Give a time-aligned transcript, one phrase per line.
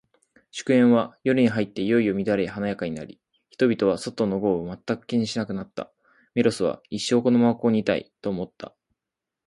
[0.49, 5.91] 祝宴は、夜に入っていよいよ乱れ華やかになり、人々は、外の豪雨を全く気にしなくなった。
[6.33, 8.73] メロスは、一生このままここにいたい、と思った。